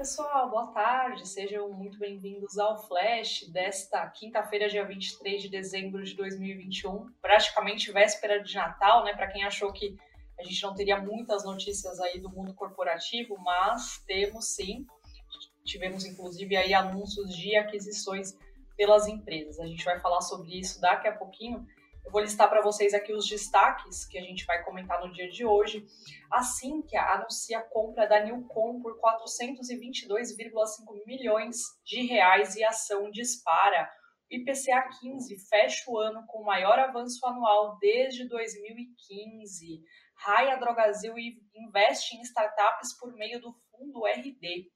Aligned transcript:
pessoal, 0.00 0.48
boa 0.48 0.68
tarde. 0.68 1.28
Sejam 1.28 1.70
muito 1.74 1.98
bem-vindos 1.98 2.56
ao 2.56 2.88
Flash 2.88 3.46
desta 3.52 4.08
quinta-feira, 4.08 4.66
dia 4.66 4.82
23 4.82 5.42
de 5.42 5.50
dezembro 5.50 6.02
de 6.02 6.14
2021, 6.14 7.12
praticamente 7.20 7.92
véspera 7.92 8.42
de 8.42 8.54
Natal, 8.54 9.04
né? 9.04 9.12
Para 9.14 9.26
quem 9.26 9.44
achou 9.44 9.70
que 9.70 9.94
a 10.38 10.42
gente 10.42 10.62
não 10.62 10.72
teria 10.72 10.98
muitas 10.98 11.44
notícias 11.44 12.00
aí 12.00 12.18
do 12.18 12.30
mundo 12.30 12.54
corporativo, 12.54 13.36
mas 13.40 14.02
temos 14.06 14.54
sim. 14.54 14.86
Tivemos 15.66 16.06
inclusive 16.06 16.56
aí 16.56 16.72
anúncios 16.72 17.36
de 17.36 17.54
aquisições 17.56 18.32
pelas 18.78 19.06
empresas. 19.06 19.60
A 19.60 19.66
gente 19.66 19.84
vai 19.84 20.00
falar 20.00 20.22
sobre 20.22 20.58
isso 20.58 20.80
daqui 20.80 21.08
a 21.08 21.12
pouquinho. 21.14 21.66
Eu 22.04 22.10
vou 22.10 22.20
listar 22.20 22.48
para 22.48 22.62
vocês 22.62 22.94
aqui 22.94 23.12
os 23.12 23.28
destaques 23.28 24.04
que 24.04 24.18
a 24.18 24.22
gente 24.22 24.44
vai 24.44 24.62
comentar 24.64 25.00
no 25.00 25.12
dia 25.12 25.28
de 25.28 25.44
hoje. 25.44 25.86
A 26.30 26.42
Sinqia 26.42 27.02
anuncia 27.02 27.58
a 27.58 27.62
compra 27.62 28.06
da 28.06 28.24
Newcom 28.24 28.80
por 28.80 28.98
422,5 28.98 31.06
milhões 31.06 31.56
de 31.84 32.06
reais 32.06 32.56
e 32.56 32.64
a 32.64 32.70
ação 32.70 33.10
dispara. 33.10 33.90
O 34.30 34.34
IPCA 34.34 34.88
15 35.00 35.38
fecha 35.48 35.90
o 35.90 35.98
ano 35.98 36.24
com 36.26 36.42
o 36.42 36.44
maior 36.44 36.78
avanço 36.78 37.24
anual 37.26 37.78
desde 37.78 38.28
2015. 38.28 39.82
Raia 40.16 40.56
Drogasil 40.56 41.14
investe 41.54 42.16
em 42.16 42.22
startups 42.22 42.98
por 42.98 43.12
meio 43.14 43.40
do 43.40 43.52
fundo 43.52 44.06
RD. 44.06 44.70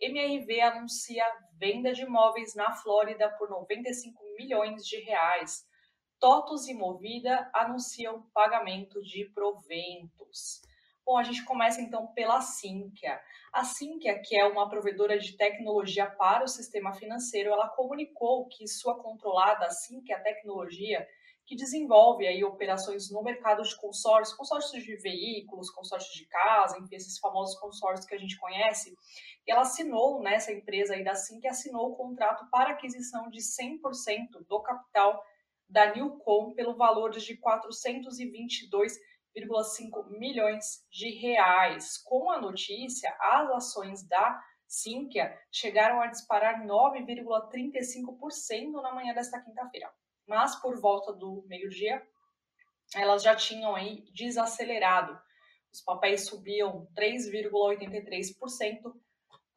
MRV 0.00 0.60
anuncia 0.60 1.24
venda 1.58 1.92
de 1.92 2.02
imóveis 2.02 2.54
na 2.54 2.72
Flórida 2.72 3.30
por 3.38 3.48
95 3.48 4.22
milhões 4.36 4.86
de 4.86 5.00
reais. 5.00 5.64
TOTUS 6.18 6.68
e 6.68 6.74
Movida 6.74 7.50
anunciam 7.52 8.22
pagamento 8.32 9.02
de 9.02 9.26
proventos. 9.34 10.62
Bom, 11.04 11.16
a 11.16 11.22
gente 11.22 11.44
começa 11.44 11.80
então 11.80 12.08
pela 12.08 12.40
Sinqia. 12.40 13.20
A 13.52 13.62
Sinqia, 13.62 14.20
que 14.20 14.36
é 14.36 14.44
uma 14.44 14.68
provedora 14.68 15.18
de 15.18 15.36
tecnologia 15.36 16.06
para 16.06 16.42
o 16.42 16.48
sistema 16.48 16.92
financeiro, 16.92 17.52
ela 17.52 17.68
comunicou 17.68 18.48
que 18.48 18.66
sua 18.66 19.00
controlada 19.00 19.70
Sinqia 19.70 20.18
Tecnologia, 20.18 21.06
que 21.46 21.54
desenvolve 21.54 22.26
aí 22.26 22.42
operações 22.42 23.08
no 23.08 23.22
mercado 23.22 23.62
de 23.62 23.76
consórcios, 23.76 24.36
consórcios 24.36 24.82
de 24.82 24.96
veículos, 24.96 25.70
consórcios 25.70 26.12
de 26.12 26.26
casa, 26.26 26.76
enfim, 26.76 26.96
esses 26.96 27.18
famosos 27.20 27.56
consórcios 27.60 28.04
que 28.04 28.16
a 28.16 28.18
gente 28.18 28.36
conhece, 28.36 28.92
ela 29.46 29.60
assinou, 29.60 30.20
nessa 30.20 30.50
né, 30.50 30.58
empresa 30.58 30.94
aí 30.94 31.04
da 31.04 31.14
Sinqia, 31.14 31.50
assinou 31.50 31.92
o 31.92 31.96
contrato 31.96 32.50
para 32.50 32.70
aquisição 32.70 33.30
de 33.30 33.38
100% 33.38 34.44
do 34.48 34.60
capital 34.60 35.22
da 35.68 35.94
Newcom 35.94 36.54
pelo 36.54 36.74
valor 36.76 37.10
de 37.10 37.36
422,5 37.36 40.08
milhões 40.18 40.86
de 40.90 41.10
reais. 41.10 41.98
Com 41.98 42.30
a 42.30 42.40
notícia, 42.40 43.14
as 43.20 43.50
ações 43.50 44.02
da 44.06 44.42
Sinqia 44.66 45.38
chegaram 45.50 46.00
a 46.00 46.06
disparar 46.08 46.66
9,35% 46.66 48.82
na 48.82 48.94
manhã 48.94 49.12
desta 49.14 49.40
quinta-feira. 49.40 49.90
Mas 50.26 50.56
por 50.56 50.80
volta 50.80 51.12
do 51.12 51.44
meio-dia, 51.46 52.02
elas 52.94 53.22
já 53.22 53.36
tinham 53.36 53.74
aí 53.74 54.04
desacelerado. 54.12 55.18
Os 55.72 55.80
papéis 55.82 56.26
subiam 56.26 56.88
3,83% 56.96 58.94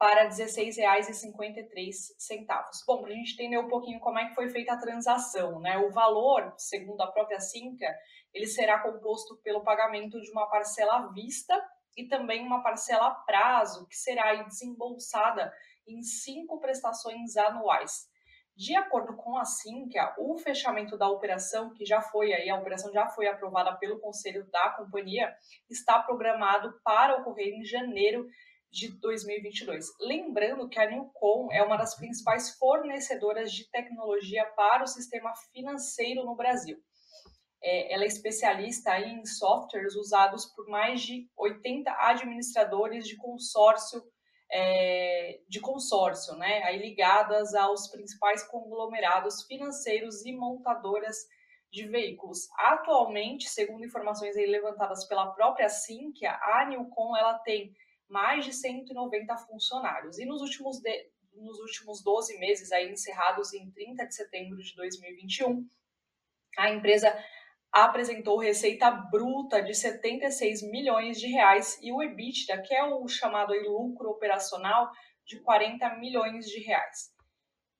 para 0.00 0.22
R$ 0.22 0.30
16,53. 0.30 2.86
Bom, 2.86 3.02
para 3.02 3.12
a 3.12 3.14
gente 3.14 3.34
entender 3.34 3.58
um 3.58 3.68
pouquinho 3.68 4.00
como 4.00 4.18
é 4.18 4.30
que 4.30 4.34
foi 4.34 4.48
feita 4.48 4.72
a 4.72 4.78
transação, 4.78 5.60
né? 5.60 5.76
O 5.76 5.90
valor, 5.90 6.54
segundo 6.56 7.02
a 7.02 7.12
própria 7.12 7.38
Sinca, 7.38 7.94
ele 8.32 8.46
será 8.46 8.78
composto 8.78 9.36
pelo 9.44 9.62
pagamento 9.62 10.18
de 10.18 10.30
uma 10.30 10.48
parcela 10.48 10.96
à 10.96 11.06
vista 11.08 11.54
e 11.94 12.08
também 12.08 12.46
uma 12.46 12.62
parcela 12.62 13.08
a 13.08 13.10
prazo, 13.10 13.86
que 13.88 13.94
será 13.94 14.42
desembolsada 14.42 15.52
em 15.86 16.02
cinco 16.02 16.58
prestações 16.58 17.36
anuais. 17.36 18.08
De 18.56 18.74
acordo 18.76 19.14
com 19.16 19.36
a 19.36 19.44
Sinca, 19.44 20.14
o 20.18 20.38
fechamento 20.38 20.96
da 20.96 21.10
operação, 21.10 21.74
que 21.74 21.84
já 21.84 22.00
foi 22.00 22.32
aí, 22.32 22.48
a 22.48 22.58
operação 22.58 22.90
já 22.90 23.06
foi 23.08 23.26
aprovada 23.26 23.76
pelo 23.76 24.00
conselho 24.00 24.48
da 24.50 24.70
companhia, 24.70 25.30
está 25.68 26.02
programado 26.02 26.80
para 26.82 27.16
ocorrer 27.16 27.48
em 27.48 27.66
janeiro 27.66 28.26
de 28.70 28.88
2022. 29.00 29.86
Lembrando 30.00 30.68
que 30.68 30.78
a 30.78 30.88
Newcom 30.88 31.48
é 31.50 31.62
uma 31.62 31.76
das 31.76 31.96
principais 31.96 32.56
fornecedoras 32.56 33.52
de 33.52 33.68
tecnologia 33.70 34.44
para 34.56 34.84
o 34.84 34.86
sistema 34.86 35.32
financeiro 35.52 36.24
no 36.24 36.36
Brasil. 36.36 36.78
É, 37.62 37.92
ela 37.92 38.04
é 38.04 38.06
especialista 38.06 38.98
em 39.00 39.24
softwares 39.26 39.94
usados 39.94 40.46
por 40.46 40.66
mais 40.68 41.02
de 41.02 41.28
80 41.36 41.90
administradores 41.90 43.06
de 43.06 43.16
consórcio, 43.16 44.02
é, 44.50 45.40
de 45.46 45.60
consórcio, 45.60 46.34
né, 46.36 46.62
aí 46.62 46.78
ligadas 46.78 47.54
aos 47.54 47.88
principais 47.88 48.42
conglomerados 48.44 49.42
financeiros 49.42 50.24
e 50.24 50.32
montadoras 50.32 51.16
de 51.70 51.86
veículos. 51.86 52.48
Atualmente, 52.56 53.48
segundo 53.48 53.84
informações 53.84 54.34
levantadas 54.34 55.06
pela 55.06 55.30
própria 55.32 55.68
Sinqia, 55.68 56.32
a 56.42 56.64
Newcom 56.66 57.16
ela 57.16 57.38
tem 57.40 57.74
mais 58.10 58.44
de 58.44 58.52
190 58.52 59.36
funcionários. 59.38 60.18
E 60.18 60.26
nos 60.26 60.42
últimos, 60.42 60.80
de, 60.80 61.08
nos 61.34 61.58
últimos 61.60 62.02
12 62.02 62.38
meses, 62.38 62.72
aí, 62.72 62.90
encerrados 62.90 63.54
em 63.54 63.70
30 63.70 64.06
de 64.06 64.14
setembro 64.14 64.58
de 64.58 64.74
2021, 64.74 65.66
a 66.58 66.70
empresa 66.70 67.16
apresentou 67.72 68.36
receita 68.36 68.90
bruta 68.90 69.62
de 69.62 69.72
76 69.72 70.62
milhões 70.70 71.20
de 71.20 71.28
reais 71.28 71.78
e 71.80 71.92
o 71.92 72.02
EBITDA, 72.02 72.60
que 72.62 72.74
é 72.74 72.84
o 72.84 73.06
chamado 73.06 73.52
aí, 73.52 73.60
lucro 73.60 74.10
operacional, 74.10 74.90
de 75.24 75.38
40 75.40 75.96
milhões 75.96 76.46
de 76.46 76.58
reais. 76.58 77.14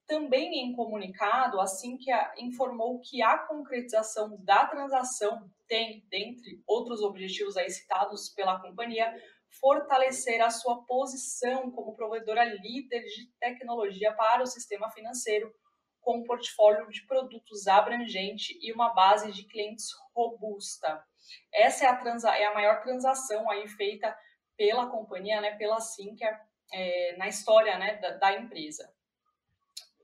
Também 0.07 0.65
em 0.65 0.73
comunicado, 0.73 1.61
assim 1.61 1.97
que 1.97 2.11
informou 2.39 3.01
que 3.01 3.23
a 3.23 3.39
concretização 3.39 4.37
da 4.45 4.67
transação 4.67 5.51
tem, 5.67 6.05
dentre 6.09 6.63
outros 6.67 7.01
objetivos 7.01 7.57
aí 7.57 7.71
citados 7.71 8.29
pela 8.29 8.61
companhia, 8.61 9.13
fortalecer 9.51 10.41
a 10.41 10.51
sua 10.51 10.85
posição 10.85 11.71
como 11.71 11.95
provedora 11.95 12.45
líder 12.45 13.03
de 13.05 13.27
tecnologia 13.39 14.13
para 14.13 14.43
o 14.43 14.47
sistema 14.47 14.91
financeiro, 14.91 15.53
com 16.01 16.19
um 16.19 16.25
portfólio 16.25 16.89
de 16.89 17.07
produtos 17.07 17.67
abrangente 17.67 18.59
e 18.63 18.73
uma 18.73 18.95
base 18.95 19.33
de 19.33 19.45
clientes 19.45 19.91
robusta. 20.15 21.05
Essa 21.53 21.85
é 21.85 21.89
a, 21.89 21.97
transa 21.97 22.31
é 22.31 22.47
a 22.47 22.55
maior 22.55 22.83
transação 22.83 23.51
aí 23.51 23.69
feita 23.69 24.17
pela 24.57 24.89
companhia, 24.89 25.41
né, 25.41 25.57
pela 25.57 25.81
Sinqia, 25.81 26.39
é, 26.73 27.17
na 27.17 27.29
história 27.29 27.79
né, 27.79 27.97
da, 27.97 28.11
da, 28.11 28.33
empresa. 28.35 28.93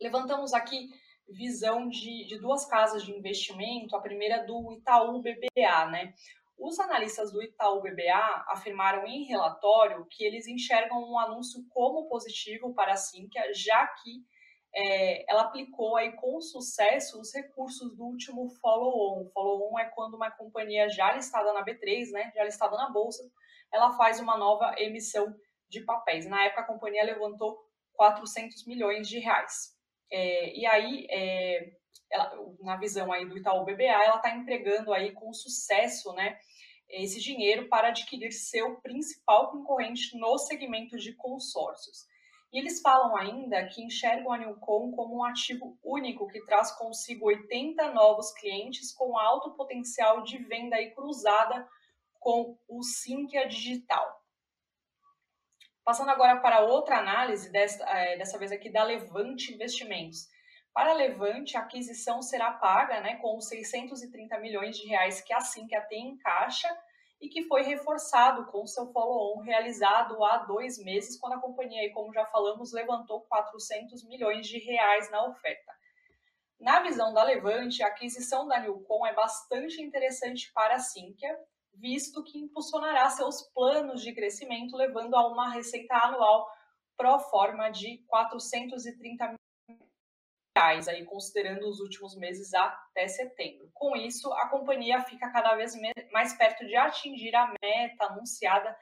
Levantamos 0.00 0.52
aqui 0.52 0.90
visão 1.28 1.88
de, 1.88 2.26
de 2.26 2.38
duas 2.38 2.66
casas 2.66 3.04
de 3.04 3.12
investimento, 3.12 3.96
a 3.96 4.00
primeira 4.00 4.44
do 4.44 4.72
Itaú 4.72 5.20
BBA, 5.20 5.86
né? 5.90 6.14
Os 6.58 6.80
analistas 6.80 7.30
do 7.32 7.42
Itaú 7.42 7.82
BBA 7.82 8.44
afirmaram 8.48 9.06
em 9.06 9.24
relatório 9.24 10.06
que 10.06 10.24
eles 10.24 10.46
enxergam 10.46 10.98
um 11.02 11.18
anúncio 11.18 11.64
como 11.68 12.08
positivo 12.08 12.74
para 12.74 12.92
a 12.92 12.96
Sinqia, 12.96 13.52
já 13.52 13.86
que 13.86 14.24
é, 14.74 15.30
ela 15.30 15.42
aplicou 15.42 15.96
aí 15.96 16.12
com 16.12 16.40
sucesso 16.40 17.20
os 17.20 17.32
recursos 17.34 17.96
do 17.96 18.04
último 18.04 18.48
follow-on. 18.60 19.30
Follow-on 19.32 19.78
é 19.78 19.86
quando 19.86 20.14
uma 20.14 20.30
companhia 20.30 20.88
já 20.88 21.12
listada 21.12 21.52
na 21.52 21.64
B3, 21.64 22.10
né, 22.10 22.32
já 22.34 22.44
listada 22.44 22.76
na 22.76 22.90
bolsa, 22.90 23.22
ela 23.72 23.92
faz 23.92 24.20
uma 24.20 24.36
nova 24.36 24.74
emissão 24.78 25.34
de 25.68 25.80
papéis. 25.80 26.26
Na 26.26 26.44
época, 26.44 26.62
a 26.62 26.66
companhia 26.66 27.04
levantou 27.04 27.58
400 27.94 28.66
milhões 28.66 29.08
de 29.08 29.18
reais. 29.18 29.74
É, 30.10 30.54
e 30.56 30.66
aí, 30.66 31.06
é, 31.10 31.72
ela, 32.10 32.32
na 32.60 32.76
visão 32.76 33.12
aí 33.12 33.26
do 33.26 33.36
Itaú 33.36 33.64
BBA, 33.64 33.84
ela 33.84 34.16
está 34.16 34.30
empregando 34.34 34.92
aí 34.92 35.12
com 35.12 35.32
sucesso, 35.32 36.12
né, 36.12 36.38
esse 36.88 37.20
dinheiro 37.20 37.68
para 37.68 37.88
adquirir 37.88 38.32
seu 38.32 38.76
principal 38.80 39.50
concorrente 39.50 40.16
no 40.18 40.38
segmento 40.38 40.96
de 40.96 41.14
consórcios. 41.14 42.06
E 42.52 42.58
eles 42.58 42.80
falam 42.80 43.16
ainda 43.16 43.66
que 43.66 43.82
enxergam 43.82 44.32
a 44.32 44.38
Newcom 44.38 44.92
como 44.92 45.18
um 45.18 45.24
ativo 45.24 45.76
único 45.82 46.28
que 46.28 46.44
traz 46.46 46.70
consigo 46.72 47.26
80 47.26 47.92
novos 47.92 48.32
clientes 48.32 48.92
com 48.92 49.18
alto 49.18 49.50
potencial 49.54 50.22
de 50.22 50.38
venda 50.38 50.80
e 50.80 50.94
cruzada 50.94 51.68
com 52.20 52.56
o 52.68 52.82
Sinqia 52.82 53.46
Digital. 53.48 54.22
Passando 55.84 56.10
agora 56.10 56.40
para 56.40 56.60
outra 56.60 56.98
análise, 56.98 57.50
dessa, 57.52 57.84
é, 57.88 58.16
dessa 58.16 58.38
vez 58.38 58.50
aqui 58.50 58.70
da 58.70 58.82
Levante 58.82 59.52
Investimentos. 59.52 60.28
Para 60.76 60.90
a 60.90 60.94
Levante, 60.94 61.56
a 61.56 61.60
aquisição 61.60 62.20
será 62.20 62.52
paga 62.52 63.00
né, 63.00 63.16
com 63.16 63.38
os 63.38 63.48
630 63.48 64.38
milhões 64.38 64.76
de 64.76 64.86
reais 64.86 65.22
que 65.22 65.32
a 65.32 65.40
Sinqia 65.40 65.80
tem 65.80 66.08
em 66.08 66.18
caixa 66.18 66.68
e 67.18 67.30
que 67.30 67.44
foi 67.44 67.62
reforçado 67.62 68.44
com 68.48 68.66
seu 68.66 68.92
follow-on 68.92 69.40
realizado 69.40 70.22
há 70.22 70.36
dois 70.36 70.76
meses, 70.76 71.18
quando 71.18 71.32
a 71.32 71.40
companhia, 71.40 71.90
como 71.94 72.12
já 72.12 72.26
falamos, 72.26 72.74
levantou 72.74 73.22
400 73.22 74.04
milhões 74.04 74.46
de 74.46 74.58
reais 74.58 75.10
na 75.10 75.24
oferta. 75.24 75.72
Na 76.60 76.80
visão 76.80 77.14
da 77.14 77.22
Levante, 77.22 77.82
a 77.82 77.86
aquisição 77.86 78.46
da 78.46 78.60
Newcom 78.60 79.06
é 79.06 79.14
bastante 79.14 79.80
interessante 79.80 80.52
para 80.52 80.74
a 80.74 80.78
Sinqia, 80.78 81.38
visto 81.72 82.22
que 82.22 82.38
impulsionará 82.38 83.08
seus 83.08 83.40
planos 83.54 84.02
de 84.02 84.12
crescimento, 84.14 84.76
levando 84.76 85.16
a 85.16 85.26
uma 85.26 85.48
receita 85.54 85.96
anual 85.96 86.46
pro 86.98 87.18
forma 87.18 87.70
de 87.70 88.04
430 88.08 89.28
mil 89.28 89.45
reais, 90.56 90.88
aí 90.88 91.04
considerando 91.04 91.68
os 91.68 91.80
últimos 91.80 92.16
meses 92.16 92.52
até 92.54 93.06
setembro. 93.06 93.68
Com 93.74 93.94
isso, 93.94 94.32
a 94.32 94.48
companhia 94.48 95.00
fica 95.02 95.30
cada 95.30 95.54
vez 95.54 95.74
mais 96.10 96.32
perto 96.32 96.66
de 96.66 96.74
atingir 96.74 97.34
a 97.34 97.52
meta 97.62 98.06
anunciada 98.06 98.74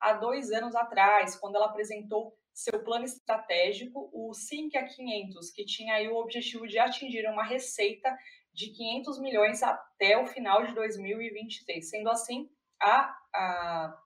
há 0.00 0.12
dois 0.12 0.52
anos 0.52 0.76
atrás, 0.76 1.36
quando 1.36 1.56
ela 1.56 1.66
apresentou 1.66 2.38
seu 2.54 2.82
plano 2.84 3.04
estratégico, 3.04 4.08
o 4.12 4.32
Sync 4.32 4.76
a 4.78 4.84
500, 4.86 5.50
que 5.50 5.64
tinha 5.64 5.94
aí 5.94 6.08
o 6.08 6.16
objetivo 6.16 6.66
de 6.66 6.78
atingir 6.78 7.28
uma 7.28 7.44
receita 7.44 8.16
de 8.52 8.70
500 8.70 9.20
milhões 9.20 9.62
até 9.62 10.16
o 10.16 10.26
final 10.26 10.64
de 10.64 10.74
2023. 10.74 11.90
Sendo 11.90 12.08
assim, 12.08 12.48
a, 12.80 13.14
a, 13.34 13.98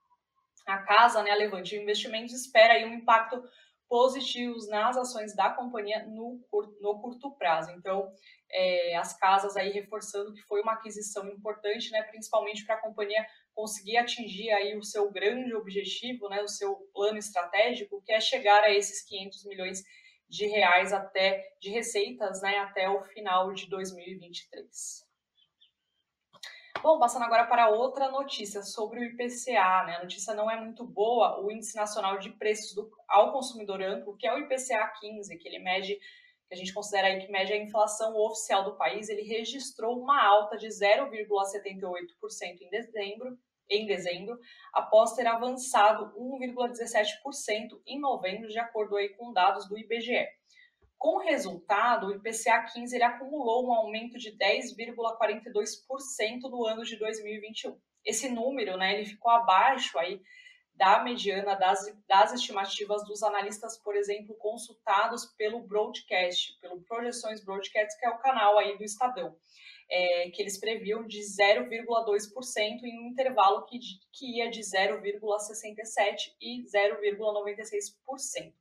a 0.67 0.79
casa, 0.79 1.23
né, 1.23 1.31
a 1.31 1.37
Levante 1.37 1.77
Investimentos, 1.77 2.35
espera 2.35 2.75
aí 2.75 2.85
um 2.85 2.95
impacto 2.95 3.41
positivo 3.91 4.55
nas 4.69 4.97
ações 4.97 5.35
da 5.35 5.51
companhia 5.51 6.07
no, 6.07 6.41
no 6.81 7.01
curto 7.01 7.33
prazo. 7.33 7.73
Então, 7.73 8.09
é, 8.49 8.95
as 8.95 9.19
casas 9.19 9.57
aí 9.57 9.73
reforçando 9.73 10.33
que 10.33 10.43
foi 10.43 10.63
uma 10.63 10.75
aquisição 10.75 11.27
importante, 11.29 11.91
né, 11.91 12.01
principalmente 12.05 12.65
para 12.65 12.77
a 12.77 12.81
companhia 12.81 13.27
conseguir 13.53 13.97
atingir 13.97 14.53
aí 14.53 14.79
o 14.79 14.85
seu 14.85 15.11
grande 15.11 15.53
objetivo, 15.55 16.29
né, 16.29 16.41
o 16.41 16.49
seu 16.49 16.77
plano 16.95 17.19
estratégico, 17.19 18.01
que 18.07 18.13
é 18.13 18.21
chegar 18.21 18.63
a 18.63 18.71
esses 18.73 19.03
500 19.03 19.45
milhões 19.47 19.83
de 20.29 20.47
reais 20.47 20.93
até 20.93 21.53
de 21.61 21.71
receitas, 21.71 22.41
né, 22.41 22.59
até 22.59 22.89
o 22.89 23.03
final 23.03 23.53
de 23.53 23.69
2023. 23.69 25.10
Bom, 26.83 26.99
passando 26.99 27.25
agora 27.25 27.45
para 27.45 27.69
outra 27.69 28.11
notícia 28.11 28.63
sobre 28.63 29.01
o 29.01 29.05
IPCA, 29.05 29.85
né? 29.85 29.97
A 29.97 30.03
notícia 30.03 30.33
não 30.33 30.51
é 30.51 30.59
muito 30.59 30.83
boa. 30.83 31.39
O 31.39 31.51
Índice 31.51 31.77
Nacional 31.77 32.19
de 32.19 32.31
Preços 32.31 32.75
do, 32.75 32.91
ao 33.07 33.33
Consumidor 33.33 33.83
Amplo, 33.83 34.17
que 34.17 34.27
é 34.27 34.35
o 34.35 34.39
IPCA 34.39 34.91
15, 34.99 35.37
que 35.37 35.47
ele 35.47 35.59
mede, 35.59 35.97
que 36.49 36.55
a 36.55 36.57
gente 36.57 36.73
considera 36.73 37.09
aí 37.09 37.21
que 37.21 37.31
mede 37.31 37.53
a 37.53 37.63
inflação 37.63 38.17
oficial 38.17 38.65
do 38.65 38.79
país, 38.79 39.11
ele 39.11 39.21
registrou 39.21 40.01
uma 40.01 40.27
alta 40.27 40.57
de 40.57 40.69
0,78% 40.69 42.63
em 42.63 42.71
dezembro 42.71 43.39
em 43.69 43.87
dezembro, 43.87 44.37
após 44.73 45.13
ter 45.15 45.27
avançado 45.29 46.13
1,17% 46.19 47.81
em 47.87 48.01
novembro, 48.01 48.49
de 48.49 48.59
acordo 48.59 48.97
aí 48.97 49.11
com 49.11 49.33
dados 49.33 49.69
do 49.69 49.79
IBGE. 49.79 50.27
Com 51.01 51.17
o 51.17 51.21
resultado, 51.21 52.09
o 52.09 52.15
IPCA 52.15 52.63
15 52.75 52.95
ele 52.95 53.05
acumulou 53.05 53.67
um 53.67 53.73
aumento 53.73 54.19
de 54.19 54.37
10,42% 54.37 56.43
no 56.43 56.67
ano 56.67 56.85
de 56.85 56.97
2021. 56.97 57.75
Esse 58.05 58.29
número, 58.29 58.77
né, 58.77 58.93
ele 58.93 59.07
ficou 59.07 59.31
abaixo 59.31 59.99
aí 59.99 60.21
da 60.75 61.03
mediana 61.03 61.55
das, 61.55 61.91
das 62.07 62.35
estimativas 62.35 63.03
dos 63.07 63.23
analistas, 63.23 63.79
por 63.79 63.97
exemplo, 63.97 64.37
consultados 64.37 65.25
pelo 65.39 65.61
Broadcast, 65.61 66.59
pelo 66.61 66.83
Projeções 66.83 67.43
Broadcast, 67.43 67.99
que 67.99 68.05
é 68.05 68.11
o 68.11 68.19
canal 68.19 68.59
aí 68.59 68.77
do 68.77 68.85
Estadão 68.85 69.35
é, 69.91 70.31
que 70.31 70.41
eles 70.41 70.59
previam 70.59 71.07
de 71.07 71.19
0,2% 71.19 72.85
em 72.85 72.99
um 73.01 73.09
intervalo 73.09 73.67
que, 73.67 73.79
que 74.13 74.39
ia 74.39 74.49
de 74.49 74.61
0,67% 74.61 76.33
e 76.41 76.63
0,96%. 76.63 78.55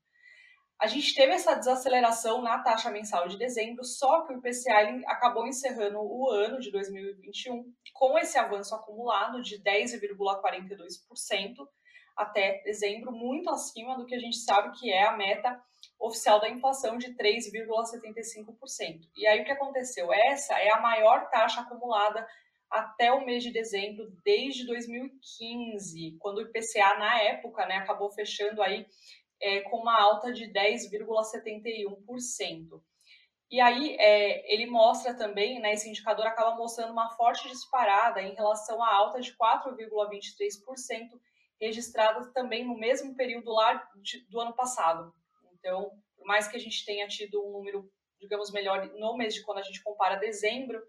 A 0.79 0.87
gente 0.87 1.13
teve 1.13 1.33
essa 1.33 1.55
desaceleração 1.55 2.41
na 2.41 2.57
taxa 2.59 2.89
mensal 2.89 3.27
de 3.27 3.37
dezembro, 3.37 3.83
só 3.83 4.21
que 4.21 4.33
o 4.33 4.37
IPCA 4.37 5.01
acabou 5.07 5.45
encerrando 5.45 5.99
o 5.99 6.29
ano 6.29 6.57
de 6.57 6.71
2021 6.71 7.65
com 7.93 8.17
esse 8.17 8.37
avanço 8.37 8.73
acumulado 8.73 9.41
de 9.41 9.61
10,42% 9.61 11.67
até 12.15 12.61
dezembro, 12.63 13.11
muito 13.11 13.49
acima 13.49 13.97
do 13.97 14.05
que 14.05 14.15
a 14.15 14.19
gente 14.19 14.37
sabe 14.37 14.71
que 14.79 14.89
é 14.89 15.05
a 15.05 15.17
meta 15.17 15.61
oficial 15.99 16.39
da 16.39 16.49
inflação 16.49 16.97
de 16.97 17.13
3,75%. 17.13 19.01
E 19.17 19.27
aí 19.27 19.41
o 19.41 19.45
que 19.45 19.51
aconteceu? 19.51 20.13
Essa 20.13 20.57
é 20.59 20.71
a 20.71 20.79
maior 20.79 21.29
taxa 21.29 21.59
acumulada 21.59 22.25
até 22.69 23.11
o 23.11 23.25
mês 23.25 23.43
de 23.43 23.51
dezembro 23.51 24.09
desde 24.23 24.65
2015, 24.65 26.15
quando 26.19 26.37
o 26.37 26.41
IPCA 26.41 26.97
na 26.97 27.21
época, 27.21 27.65
né, 27.65 27.77
acabou 27.77 28.11
fechando 28.11 28.61
aí 28.61 28.85
é, 29.41 29.61
com 29.61 29.77
uma 29.77 29.99
alta 29.99 30.31
de 30.31 30.45
10,71%. 30.51 32.83
E 33.51 33.59
aí 33.59 33.95
é, 33.99 34.53
ele 34.53 34.67
mostra 34.67 35.15
também, 35.15 35.59
né, 35.59 35.73
esse 35.73 35.89
indicador 35.89 36.27
acaba 36.27 36.55
mostrando 36.55 36.91
uma 36.91 37.09
forte 37.15 37.49
disparada 37.49 38.21
em 38.21 38.35
relação 38.35 38.83
à 38.83 38.93
alta 38.93 39.19
de 39.19 39.35
4,23% 39.35 41.19
registrada 41.59 42.31
também 42.31 42.63
no 42.65 42.77
mesmo 42.77 43.15
período 43.15 43.51
lá 43.51 43.89
de, 44.01 44.25
do 44.29 44.39
ano 44.39 44.53
passado. 44.53 45.11
Então, 45.53 45.91
por 46.15 46.25
mais 46.25 46.47
que 46.47 46.55
a 46.55 46.59
gente 46.59 46.85
tenha 46.85 47.07
tido 47.07 47.43
um 47.43 47.51
número, 47.51 47.91
digamos, 48.19 48.51
melhor 48.51 48.87
no 48.93 49.17
mês 49.17 49.33
de 49.33 49.43
quando 49.43 49.57
a 49.57 49.63
gente 49.63 49.83
compara 49.83 50.15
dezembro, 50.15 50.79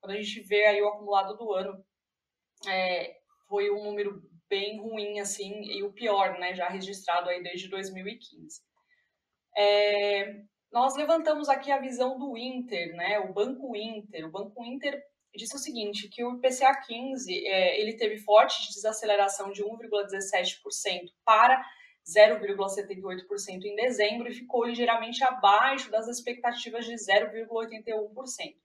quando 0.00 0.12
a 0.12 0.20
gente 0.20 0.40
vê 0.40 0.66
aí 0.66 0.82
o 0.82 0.88
acumulado 0.88 1.36
do 1.36 1.52
ano, 1.52 1.84
é, 2.66 3.16
foi 3.48 3.70
um 3.70 3.84
número 3.84 4.20
bem 4.48 4.80
ruim, 4.80 5.20
assim, 5.20 5.62
e 5.64 5.82
o 5.82 5.92
pior, 5.92 6.38
né, 6.38 6.54
já 6.54 6.68
registrado 6.68 7.28
aí 7.28 7.42
desde 7.42 7.68
2015. 7.68 8.60
É, 9.56 10.42
nós 10.72 10.96
levantamos 10.96 11.48
aqui 11.48 11.70
a 11.70 11.80
visão 11.80 12.18
do 12.18 12.36
Inter, 12.36 12.94
né, 12.94 13.18
o 13.20 13.32
Banco 13.32 13.74
Inter. 13.76 14.26
O 14.26 14.30
Banco 14.30 14.64
Inter 14.64 15.02
disse 15.34 15.54
o 15.56 15.58
seguinte, 15.58 16.08
que 16.08 16.24
o 16.24 16.36
IPCA 16.36 16.74
15, 16.86 17.46
é, 17.46 17.80
ele 17.80 17.96
teve 17.96 18.18
forte 18.18 18.72
desaceleração 18.72 19.50
de 19.50 19.62
1,17% 19.62 21.12
para 21.24 21.62
0,78% 22.08 23.64
em 23.64 23.76
dezembro 23.76 24.28
e 24.28 24.34
ficou 24.34 24.64
ligeiramente 24.64 25.22
abaixo 25.22 25.90
das 25.90 26.08
expectativas 26.08 26.86
de 26.86 26.94
0,81%. 26.94 28.56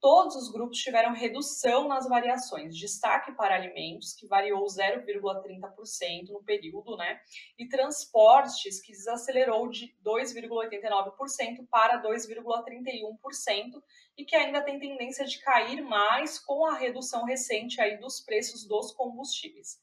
Todos 0.00 0.36
os 0.36 0.52
grupos 0.52 0.78
tiveram 0.78 1.14
redução 1.14 1.88
nas 1.88 2.06
variações, 2.06 2.76
destaque 2.76 3.32
para 3.32 3.54
alimentos, 3.54 4.14
que 4.14 4.26
variou 4.26 4.64
0,30% 4.64 6.28
no 6.28 6.44
período, 6.44 6.96
né? 6.96 7.18
E 7.58 7.66
transportes, 7.66 8.80
que 8.80 8.92
desacelerou 8.92 9.68
de 9.68 9.96
2,89% 10.04 11.66
para 11.70 12.02
2,31%, 12.02 13.82
e 14.18 14.24
que 14.24 14.36
ainda 14.36 14.62
tem 14.62 14.78
tendência 14.78 15.24
de 15.24 15.38
cair 15.40 15.82
mais 15.82 16.38
com 16.38 16.66
a 16.66 16.76
redução 16.76 17.24
recente 17.24 17.80
aí 17.80 17.98
dos 17.98 18.20
preços 18.20 18.66
dos 18.66 18.92
combustíveis. 18.92 19.80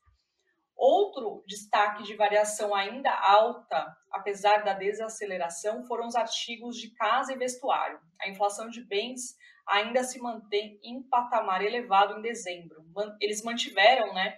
Outro 0.75 1.44
destaque 1.48 2.03
de 2.03 2.15
variação 2.15 2.74
ainda 2.74 3.12
alta, 3.12 3.96
apesar 4.12 4.63
da 4.63 4.74
desaceleração, 4.74 5.86
foram 5.86 6.08
os 6.08 6.15
artigos 6.15 6.77
de 6.77 6.91
casa 6.91 7.32
e 7.34 7.38
vestuário. 7.38 8.00
A 8.20 8.27
inflação 8.27 8.70
de 8.70 8.84
bens 8.84 9.36
ainda 9.67 10.03
se 10.03 10.20
mantém 10.20 10.79
em 10.84 11.01
patamar 11.03 11.63
elevado 11.63 12.17
em 12.17 12.22
dezembro. 12.22 12.84
Eles 13.20 13.43
mantiveram, 13.43 14.13
né? 14.13 14.38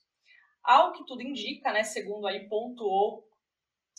Ao 0.63 0.93
que 0.93 1.05
tudo 1.05 1.23
indica, 1.23 1.73
né, 1.73 1.83
segundo 1.83 2.27
aí 2.27 2.49
pontuou 2.49 3.27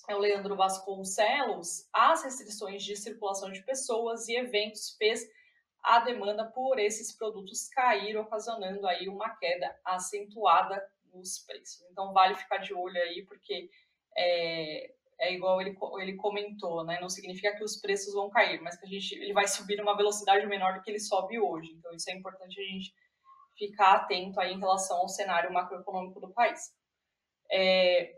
é 0.07 0.15
o 0.15 0.19
Leandro 0.19 0.55
Vasconcelos, 0.55 1.87
as 1.93 2.23
restrições 2.23 2.83
de 2.83 2.95
circulação 2.95 3.51
de 3.51 3.63
pessoas 3.63 4.27
e 4.27 4.35
eventos 4.35 4.95
fez 4.97 5.29
a 5.83 5.99
demanda 5.99 6.45
por 6.45 6.79
esses 6.79 7.15
produtos 7.15 7.67
cair, 7.69 8.17
ocasionando 8.17 8.87
aí 8.87 9.07
uma 9.07 9.29
queda 9.37 9.75
acentuada 9.85 10.83
nos 11.13 11.39
preços. 11.39 11.81
Então 11.91 12.13
vale 12.13 12.35
ficar 12.35 12.57
de 12.57 12.73
olho 12.73 13.01
aí, 13.01 13.25
porque 13.25 13.69
é, 14.15 14.93
é 15.19 15.33
igual 15.33 15.59
ele, 15.61 15.77
ele 15.99 16.15
comentou, 16.15 16.83
né? 16.83 16.99
Não 16.99 17.09
significa 17.09 17.55
que 17.55 17.63
os 17.63 17.77
preços 17.77 18.13
vão 18.13 18.29
cair, 18.29 18.61
mas 18.61 18.77
que 18.77 18.85
a 18.85 18.89
gente 18.89 19.15
ele 19.15 19.33
vai 19.33 19.47
subir 19.47 19.77
numa 19.77 19.97
velocidade 19.97 20.45
menor 20.45 20.73
do 20.73 20.81
que 20.81 20.91
ele 20.91 20.99
sobe 20.99 21.39
hoje. 21.39 21.71
Então 21.73 21.93
isso 21.93 22.09
é 22.09 22.13
importante 22.13 22.59
a 22.59 22.63
gente 22.63 22.93
ficar 23.57 23.95
atento 23.95 24.39
aí 24.39 24.53
em 24.53 24.59
relação 24.59 24.97
ao 24.97 25.09
cenário 25.09 25.53
macroeconômico 25.53 26.19
do 26.19 26.33
país. 26.33 26.71
É, 27.51 28.13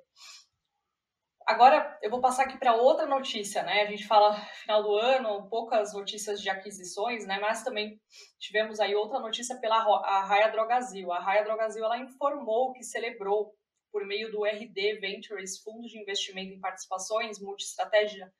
Agora 1.46 1.98
eu 2.02 2.10
vou 2.10 2.22
passar 2.22 2.44
aqui 2.44 2.58
para 2.58 2.74
outra 2.74 3.06
notícia, 3.06 3.64
né? 3.64 3.82
A 3.82 3.86
gente 3.86 4.08
fala 4.08 4.34
final 4.64 4.82
do 4.82 4.96
ano, 4.96 5.50
poucas 5.50 5.94
notícias 5.94 6.42
de 6.42 6.50
aquisições, 6.50 7.28
né? 7.28 7.38
Mas 7.40 7.64
também 7.64 8.00
tivemos 8.40 8.80
aí 8.80 8.96
outra 8.96 9.20
notícia 9.20 9.60
pela 9.60 9.78
Raia 10.24 10.50
Drogazil. 10.50 11.12
A 11.12 11.20
Raia 11.20 11.44
Drogazil 11.44 11.84
ela 11.84 11.98
informou 11.98 12.72
que 12.72 12.84
celebrou 12.84 13.54
por 13.92 14.06
meio 14.06 14.32
do 14.32 14.46
RD 14.46 15.00
Ventures, 15.02 15.62
Fundo 15.62 15.86
de 15.88 16.00
Investimento 16.00 16.54
em 16.54 16.62
Participações 16.62 17.40
Multiestratégia, 17.40 18.32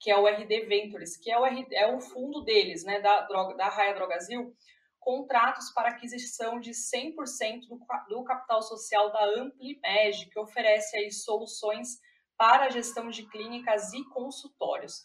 que 0.00 0.10
é 0.10 0.16
o 0.16 0.26
RD 0.26 0.66
Ventures, 0.66 1.16
que 1.16 1.30
é 1.30 1.38
o, 1.38 1.44
RD, 1.44 1.74
é 1.74 1.92
o 1.92 2.00
fundo 2.00 2.42
deles, 2.44 2.84
né, 2.84 3.00
da, 3.00 3.26
da 3.56 3.68
Raia 3.68 3.94
Drogazil, 3.94 4.54
contratos 5.02 5.70
para 5.70 5.90
aquisição 5.90 6.58
de 6.58 6.70
100% 6.70 7.68
do, 7.68 7.78
do 8.08 8.24
capital 8.24 8.62
social 8.62 9.12
da 9.12 9.24
Amplimed, 9.24 10.30
que 10.30 10.38
oferece 10.38 10.96
aí 10.96 11.10
soluções 11.10 11.98
para 12.36 12.64
a 12.66 12.70
gestão 12.70 13.08
de 13.10 13.28
clínicas 13.28 13.92
e 13.92 14.04
consultórios. 14.10 15.02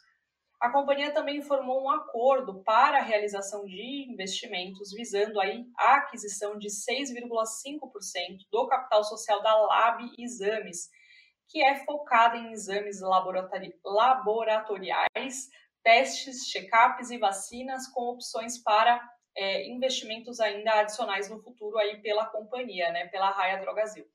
A 0.59 0.71
companhia 0.71 1.13
também 1.13 1.37
informou 1.37 1.83
um 1.83 1.89
acordo 1.89 2.63
para 2.63 2.97
a 2.97 3.03
realização 3.03 3.63
de 3.65 4.11
investimentos 4.11 4.91
visando 4.91 5.39
aí 5.39 5.63
a 5.77 5.97
aquisição 5.97 6.57
de 6.57 6.67
6,5% 6.67 8.39
do 8.51 8.67
capital 8.67 9.03
social 9.03 9.43
da 9.43 9.55
Lab 9.55 10.11
Exames, 10.17 10.89
que 11.47 11.63
é 11.63 11.85
focada 11.85 12.37
em 12.37 12.51
exames 12.51 13.01
laboratoriais, 13.83 15.47
testes, 15.83 16.47
check-ups 16.47 17.11
e 17.11 17.19
vacinas 17.19 17.87
com 17.87 18.09
opções 18.09 18.57
para 18.57 18.99
é, 19.37 19.69
investimentos 19.69 20.39
ainda 20.39 20.79
adicionais 20.79 21.29
no 21.29 21.39
futuro 21.39 21.77
aí 21.77 22.01
pela 22.01 22.25
companhia, 22.25 22.91
né, 22.91 23.07
pela 23.07 23.29
Raia 23.29 23.59
Drogazil. 23.59 24.05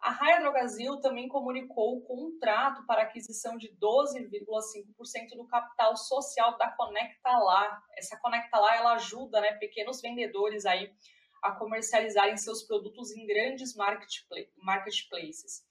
A 0.00 0.10
Raia 0.10 0.40
Drogazil 0.40 0.98
também 1.00 1.28
comunicou 1.28 1.98
o 1.98 2.00
contrato 2.00 2.84
para 2.86 3.02
aquisição 3.02 3.56
de 3.56 3.68
12,5% 3.76 5.36
do 5.36 5.46
capital 5.46 5.94
social 5.94 6.56
da 6.56 6.70
Conecta 6.72 7.30
Lá. 7.30 7.82
Essa 7.96 8.18
Conecta 8.18 8.58
Lá 8.58 8.76
ela 8.76 8.94
ajuda 8.94 9.40
né, 9.40 9.52
pequenos 9.52 10.00
vendedores 10.00 10.64
aí 10.64 10.90
a 11.42 11.52
comercializarem 11.52 12.36
seus 12.36 12.62
produtos 12.62 13.12
em 13.12 13.26
grandes 13.26 13.74
marketplaces. 13.76 15.64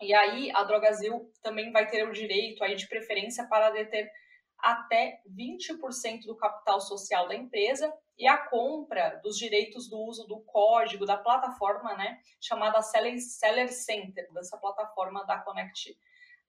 E 0.00 0.14
aí 0.14 0.50
a 0.54 0.62
Drogazil 0.62 1.32
também 1.42 1.72
vai 1.72 1.88
ter 1.88 2.06
o 2.06 2.12
direito 2.12 2.62
aí 2.62 2.76
de 2.76 2.86
preferência 2.86 3.46
para 3.48 3.70
deter 3.70 4.10
até 4.58 5.22
20% 5.28 6.22
do 6.26 6.36
capital 6.36 6.80
social 6.80 7.28
da 7.28 7.34
empresa 7.34 7.92
e 8.18 8.26
a 8.26 8.36
compra 8.36 9.20
dos 9.22 9.38
direitos 9.38 9.88
do 9.88 9.98
uso 10.00 10.26
do 10.26 10.40
código 10.40 11.06
da 11.06 11.16
plataforma, 11.16 11.94
né, 11.96 12.20
chamada 12.40 12.82
Seller, 12.82 13.72
Center, 13.72 14.32
dessa 14.32 14.58
plataforma 14.58 15.24
da 15.24 15.38
Connect, 15.38 15.96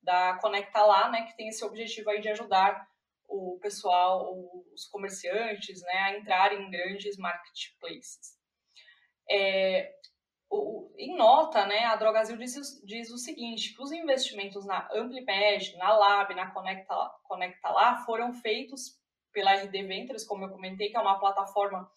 da 0.02 0.38
Conecta 0.40 0.82
lá, 0.82 1.10
né, 1.10 1.24
que 1.28 1.38
tem 1.38 1.50
esse 1.50 1.64
objetivo 1.64 2.10
aí 2.10 2.20
de 2.22 2.30
ajudar 2.30 2.88
o 3.28 3.60
pessoal, 3.62 4.34
os 4.74 4.86
comerciantes, 4.86 5.82
né, 5.84 5.94
a 5.94 6.18
entrar 6.18 6.52
em 6.52 6.72
grandes 6.72 7.16
marketplaces. 7.18 8.36
É, 9.30 9.99
o, 10.50 10.92
em 10.98 11.16
nota, 11.16 11.66
né, 11.66 11.86
a 11.86 11.96
Drogazil 11.96 12.38
diz, 12.38 12.82
diz, 12.84 13.12
o 13.12 13.18
seguinte, 13.18 13.76
que 13.76 13.82
os 13.82 13.92
investimentos 13.92 14.66
na 14.66 14.88
Ampliped, 14.94 15.78
na 15.78 15.96
Lab, 15.96 16.34
na 16.34 16.52
Conecta, 16.52 16.96
Conecta 17.24 17.70
lá, 17.70 17.98
foram 18.06 18.34
feitos 18.34 18.98
pela 19.32 19.54
RD 19.54 19.84
Ventures, 19.84 20.26
como 20.26 20.46
eu 20.46 20.50
comentei, 20.50 20.90
que 20.90 20.98
é 20.98 21.00
uma 21.00 21.20
plataforma 21.20 21.90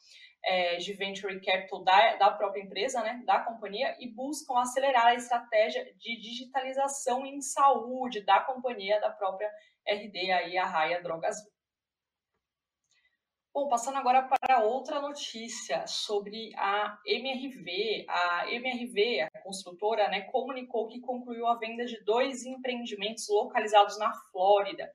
é, 0.44 0.76
de 0.76 0.92
venture 0.92 1.40
capital 1.40 1.82
da, 1.82 2.16
da 2.16 2.30
própria 2.30 2.62
empresa, 2.62 3.02
né, 3.02 3.22
da 3.24 3.40
companhia, 3.40 3.96
e 3.98 4.08
buscam 4.08 4.58
acelerar 4.58 5.06
a 5.06 5.14
estratégia 5.14 5.84
de 5.96 6.20
digitalização 6.20 7.24
em 7.24 7.40
saúde 7.40 8.20
da 8.20 8.40
companhia, 8.40 9.00
da 9.00 9.10
própria 9.10 9.50
RD, 9.86 10.30
aí, 10.30 10.58
a 10.58 10.66
Raia 10.66 11.02
Drogas. 11.02 11.36
Bom, 13.54 13.68
passando 13.68 13.98
agora 13.98 14.22
para 14.22 14.64
outra 14.64 14.98
notícia 14.98 15.86
sobre 15.86 16.52
a 16.56 16.98
MRV. 17.04 18.06
A 18.08 18.50
MRV, 18.50 19.20
a 19.20 19.42
construtora, 19.42 20.08
né, 20.08 20.22
comunicou 20.22 20.88
que 20.88 20.98
concluiu 21.00 21.46
a 21.46 21.58
venda 21.58 21.84
de 21.84 22.02
dois 22.02 22.46
empreendimentos 22.46 23.28
localizados 23.28 23.98
na 23.98 24.10
Flórida 24.30 24.90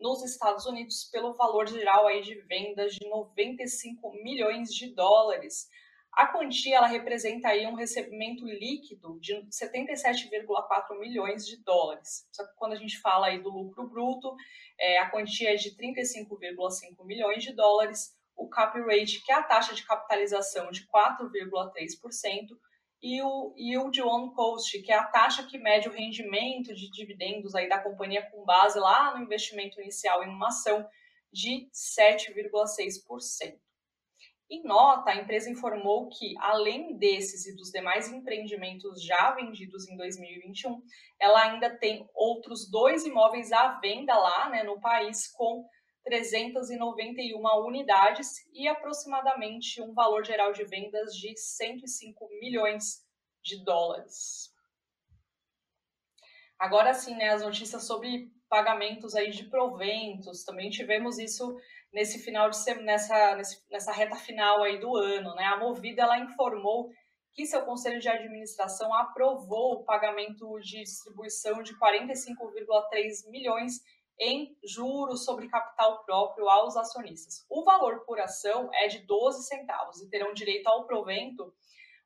nos 0.00 0.22
Estados 0.22 0.64
Unidos 0.64 1.10
pelo 1.12 1.34
valor 1.34 1.68
geral 1.68 2.06
aí 2.06 2.22
de 2.22 2.36
vendas 2.46 2.94
de 2.94 3.06
95 3.06 4.10
milhões 4.22 4.70
de 4.70 4.94
dólares. 4.94 5.68
A 6.12 6.26
quantia 6.26 6.76
ela 6.76 6.86
representa 6.86 7.48
aí 7.48 7.66
um 7.66 7.74
recebimento 7.74 8.44
líquido 8.44 9.18
de 9.20 9.34
77,4 9.48 10.98
milhões 10.98 11.46
de 11.46 11.62
dólares. 11.62 12.26
Só 12.32 12.44
que 12.44 12.54
quando 12.56 12.72
a 12.72 12.76
gente 12.76 12.98
fala 13.00 13.28
aí 13.28 13.40
do 13.40 13.48
lucro 13.48 13.88
bruto, 13.88 14.34
é, 14.78 14.98
a 14.98 15.10
quantia 15.10 15.54
é 15.54 15.56
de 15.56 15.70
35,5 15.76 17.04
milhões 17.04 17.44
de 17.44 17.54
dólares, 17.54 18.12
o 18.36 18.48
cap 18.48 18.78
rate, 18.80 19.22
que 19.24 19.30
é 19.30 19.34
a 19.34 19.42
taxa 19.42 19.74
de 19.74 19.84
capitalização 19.84 20.70
de 20.70 20.86
4,3%, 20.88 22.48
e 23.02 23.22
o 23.22 23.54
yield 23.56 24.02
on 24.02 24.30
cost, 24.30 24.78
que 24.82 24.92
é 24.92 24.94
a 24.94 25.04
taxa 25.04 25.46
que 25.46 25.58
mede 25.58 25.88
o 25.88 25.92
rendimento 25.92 26.74
de 26.74 26.90
dividendos 26.90 27.54
aí 27.54 27.68
da 27.68 27.82
companhia 27.82 28.28
com 28.30 28.44
base 28.44 28.78
lá 28.78 29.16
no 29.16 29.22
investimento 29.22 29.80
inicial 29.80 30.22
em 30.22 30.28
uma 30.28 30.48
ação 30.48 30.86
de 31.32 31.70
7,6%. 31.72 33.58
Em 34.50 34.64
nota, 34.64 35.12
a 35.12 35.16
empresa 35.16 35.48
informou 35.48 36.08
que, 36.08 36.34
além 36.40 36.98
desses 36.98 37.46
e 37.46 37.54
dos 37.54 37.70
demais 37.70 38.10
empreendimentos 38.12 39.00
já 39.00 39.30
vendidos 39.30 39.88
em 39.88 39.96
2021, 39.96 40.82
ela 41.20 41.40
ainda 41.44 41.70
tem 41.78 42.04
outros 42.12 42.68
dois 42.68 43.04
imóveis 43.04 43.52
à 43.52 43.78
venda 43.78 44.12
lá 44.12 44.48
né, 44.48 44.64
no 44.64 44.80
país 44.80 45.28
com 45.28 45.64
391 46.02 47.40
unidades 47.64 48.44
e 48.52 48.66
aproximadamente 48.66 49.80
um 49.80 49.94
valor 49.94 50.24
geral 50.24 50.52
de 50.52 50.64
vendas 50.64 51.14
de 51.14 51.36
105 51.36 52.28
milhões 52.40 53.06
de 53.44 53.62
dólares. 53.62 54.52
Agora 56.58 56.92
sim, 56.92 57.14
né, 57.14 57.28
as 57.28 57.42
notícias 57.42 57.84
sobre 57.84 58.32
pagamentos 58.48 59.14
aí 59.14 59.30
de 59.30 59.44
proventos, 59.44 60.42
também 60.42 60.70
tivemos 60.70 61.20
isso 61.20 61.56
nesse 61.92 62.18
final 62.18 62.48
de 62.50 62.56
semana, 62.56 62.86
nessa, 62.86 63.36
nessa 63.70 63.92
reta 63.92 64.16
final 64.16 64.62
aí 64.62 64.78
do 64.78 64.96
ano, 64.96 65.34
né? 65.34 65.44
A 65.44 65.58
Movida 65.58 66.02
ela 66.02 66.18
informou 66.18 66.90
que 67.32 67.46
seu 67.46 67.62
conselho 67.62 68.00
de 68.00 68.08
administração 68.08 68.92
aprovou 68.94 69.74
o 69.74 69.84
pagamento 69.84 70.58
de 70.60 70.82
distribuição 70.82 71.62
de 71.62 71.78
45,3 71.78 73.30
milhões 73.30 73.80
em 74.18 74.54
juros 74.62 75.24
sobre 75.24 75.48
capital 75.48 76.04
próprio 76.04 76.48
aos 76.48 76.76
acionistas. 76.76 77.44
O 77.48 77.64
valor 77.64 78.04
por 78.04 78.20
ação 78.20 78.68
é 78.74 78.86
de 78.86 78.98
12 79.06 79.44
centavos 79.46 80.00
e 80.02 80.10
terão 80.10 80.34
direito 80.34 80.66
ao 80.66 80.86
provento 80.86 81.52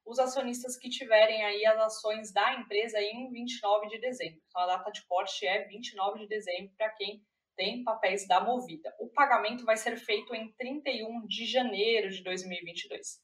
os 0.06 0.18
acionistas 0.18 0.76
que 0.76 0.90
tiverem 0.90 1.44
aí 1.44 1.64
as 1.64 1.78
ações 1.78 2.32
da 2.32 2.54
empresa 2.54 3.00
em 3.00 3.30
29 3.30 3.88
de 3.88 3.98
dezembro. 3.98 4.40
Então 4.46 4.62
a 4.62 4.66
data 4.66 4.92
de 4.92 5.02
corte 5.06 5.46
é 5.46 5.64
29 5.64 6.20
de 6.20 6.28
dezembro 6.28 6.72
para 6.76 6.90
quem 6.90 7.24
tem 7.56 7.82
papéis 7.84 8.26
da 8.26 8.40
Movida. 8.40 8.94
O 8.98 9.08
pagamento 9.08 9.64
vai 9.64 9.76
ser 9.76 9.96
feito 9.96 10.34
em 10.34 10.52
31 10.52 11.26
de 11.26 11.46
janeiro 11.46 12.10
de 12.10 12.22
2022. 12.22 13.22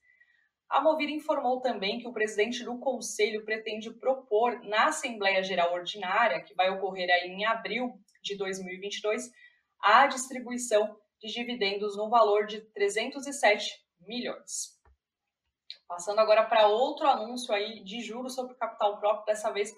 A 0.68 0.80
Movida 0.80 1.10
informou 1.10 1.60
também 1.60 1.98
que 1.98 2.06
o 2.06 2.12
presidente 2.12 2.62
do 2.62 2.78
conselho 2.78 3.44
pretende 3.44 3.92
propor 3.92 4.62
na 4.62 4.86
Assembleia 4.86 5.42
Geral 5.42 5.72
Ordinária, 5.72 6.42
que 6.42 6.54
vai 6.54 6.70
ocorrer 6.70 7.10
aí 7.10 7.28
em 7.28 7.44
abril 7.44 8.00
de 8.22 8.36
2022, 8.36 9.30
a 9.80 10.06
distribuição 10.06 10.96
de 11.20 11.32
dividendos 11.32 11.96
no 11.96 12.08
valor 12.08 12.46
de 12.46 12.60
307 12.72 13.84
milhões. 14.00 14.78
Passando 15.88 16.20
agora 16.20 16.44
para 16.44 16.68
outro 16.68 17.06
anúncio 17.06 17.52
aí 17.52 17.82
de 17.82 18.00
juros 18.00 18.36
sobre 18.36 18.54
capital 18.54 19.00
próprio, 19.00 19.26
dessa 19.26 19.50
vez 19.50 19.74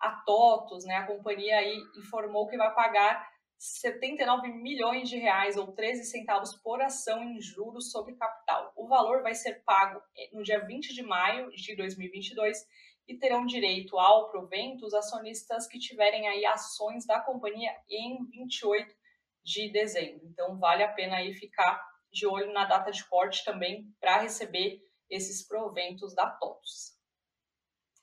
a 0.00 0.22
TOTOS, 0.24 0.84
né, 0.84 0.94
a 0.96 1.06
companhia 1.06 1.58
aí 1.58 1.76
informou 1.96 2.46
que 2.46 2.56
vai 2.56 2.72
pagar 2.72 3.28
79 3.58 4.48
milhões 4.48 5.08
de 5.08 5.16
reais 5.16 5.56
ou 5.56 5.72
13 5.72 6.04
centavos 6.04 6.54
por 6.54 6.80
ação 6.80 7.22
em 7.24 7.40
juros 7.40 7.90
sobre 7.90 8.14
capital. 8.14 8.72
O 8.76 8.86
valor 8.86 9.22
vai 9.22 9.34
ser 9.34 9.64
pago 9.64 10.00
eh, 10.16 10.30
no 10.32 10.44
dia 10.44 10.64
20 10.64 10.94
de 10.94 11.02
maio 11.02 11.50
de 11.50 11.74
2022 11.74 12.64
e 13.08 13.16
terão 13.18 13.44
direito 13.44 13.98
ao 13.98 14.30
provento 14.30 14.86
os 14.86 14.94
acionistas 14.94 15.66
que 15.66 15.78
tiverem 15.78 16.28
aí 16.28 16.46
ações 16.46 17.04
da 17.04 17.20
companhia 17.20 17.74
em 17.88 18.24
28 18.26 18.94
de 19.42 19.72
dezembro. 19.72 20.26
Então 20.26 20.56
vale 20.58 20.84
a 20.84 20.92
pena 20.92 21.16
aí 21.16 21.34
ficar 21.34 21.82
de 22.12 22.26
olho 22.26 22.52
na 22.52 22.64
data 22.64 22.92
de 22.92 23.04
corte 23.06 23.44
também 23.44 23.92
para 23.98 24.20
receber 24.20 24.80
esses 25.10 25.46
proventos 25.46 26.14
da 26.14 26.30
TOTUS. 26.30 26.96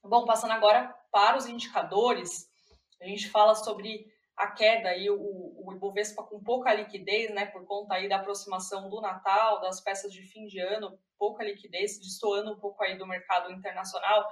Bom, 0.04 0.26
passando 0.26 0.52
agora 0.52 0.94
para 1.12 1.38
os 1.38 1.48
indicadores, 1.48 2.50
a 3.02 3.06
gente 3.06 3.30
fala 3.30 3.56
sobre 3.56 4.14
a 4.36 4.48
queda 4.48 4.90
aí, 4.90 5.10
o, 5.10 5.16
o 5.16 5.72
Ibovespa 5.74 6.22
com 6.24 6.44
pouca 6.44 6.74
liquidez, 6.74 7.34
né, 7.34 7.46
por 7.46 7.66
conta 7.66 7.96
aí 7.96 8.10
da 8.10 8.18
aproximação 8.18 8.90
do 8.90 9.00
Natal, 9.00 9.62
das 9.62 9.80
festas 9.80 10.12
de 10.12 10.24
fim 10.24 10.46
de 10.46 10.60
ano, 10.60 11.00
pouca 11.18 11.42
liquidez, 11.44 11.98
destoando 12.00 12.52
um 12.52 12.60
pouco 12.60 12.84
aí 12.84 12.98
do 12.98 13.08
mercado 13.08 13.50
internacional. 13.52 14.28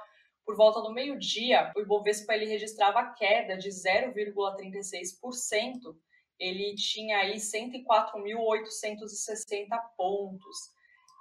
Por 0.46 0.58
volta 0.58 0.82
do 0.82 0.92
meio-dia, 0.92 1.72
o 1.76 1.80
Ibovespa 1.80 2.34
ele 2.34 2.46
registrava 2.46 3.14
queda 3.14 3.58
de 3.58 3.70
0,36%, 3.70 5.96
ele 6.38 6.76
tinha 6.76 7.20
aí 7.20 7.38
104.860 7.38 9.82
pontos. 9.96 10.74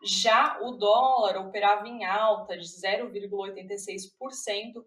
Já 0.05 0.59
o 0.61 0.73
dólar 0.73 1.37
operava 1.37 1.87
em 1.87 2.05
alta 2.05 2.59
de 2.59 2.67
0,86%, 2.67 4.85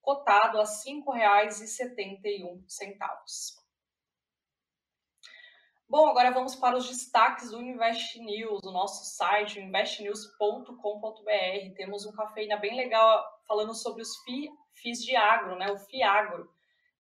cotado 0.00 0.58
a 0.58 0.64
R$ 0.64 0.68
5,71. 0.68 3.58
Bom, 5.88 6.06
agora 6.06 6.30
vamos 6.30 6.54
para 6.54 6.76
os 6.76 6.88
destaques 6.88 7.50
do 7.50 7.60
Invest 7.60 8.20
News, 8.20 8.62
o 8.62 8.70
nosso 8.70 9.04
site, 9.16 9.58
investnews.com.br. 9.58 11.74
Temos 11.74 12.06
um 12.06 12.12
cafeína 12.12 12.56
bem 12.56 12.76
legal 12.76 13.24
falando 13.44 13.74
sobre 13.74 14.02
os 14.02 14.16
FIIs 14.22 15.02
de 15.02 15.16
agro, 15.16 15.58
né? 15.58 15.72
O 15.72 15.76
FIAGro. 15.76 16.48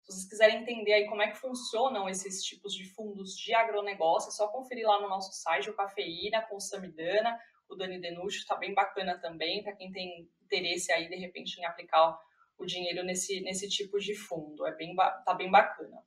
Se 0.00 0.12
vocês 0.12 0.30
quiserem 0.30 0.62
entender 0.62 0.94
aí 0.94 1.06
como 1.06 1.20
é 1.20 1.30
que 1.30 1.36
funcionam 1.36 2.08
esses 2.08 2.42
tipos 2.42 2.72
de 2.72 2.86
fundos 2.94 3.36
de 3.36 3.54
agronegócio, 3.54 4.30
é 4.30 4.32
só 4.32 4.48
conferir 4.48 4.86
lá 4.86 5.02
no 5.02 5.10
nosso 5.10 5.34
site 5.34 5.68
o 5.68 5.76
Cafeína 5.76 6.40
com 6.40 6.56
o 6.56 6.60
Samidana, 6.60 7.38
o 7.68 7.76
Dani 7.76 8.00
Denucci, 8.00 8.38
está 8.38 8.56
bem 8.56 8.72
bacana 8.72 9.18
também, 9.18 9.62
para 9.62 9.76
quem 9.76 9.92
tem 9.92 10.26
interesse 10.44 10.90
aí, 10.90 11.10
de 11.10 11.16
repente, 11.16 11.60
em 11.60 11.66
aplicar 11.66 12.18
o 12.58 12.66
dinheiro 12.66 13.04
nesse, 13.04 13.40
nesse 13.40 13.68
tipo 13.68 13.98
de 13.98 14.14
fundo. 14.14 14.66
É 14.66 14.74
bem, 14.74 14.94
tá 15.24 15.34
bem 15.34 15.50
bacana. 15.50 16.02